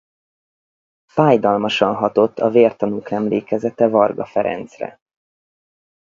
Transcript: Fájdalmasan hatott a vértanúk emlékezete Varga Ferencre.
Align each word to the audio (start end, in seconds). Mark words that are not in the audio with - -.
Fájdalmasan 1.11 1.95
hatott 1.95 2.39
a 2.39 2.49
vértanúk 2.49 3.11
emlékezete 3.11 3.87
Varga 3.87 4.25
Ferencre. 4.25 4.99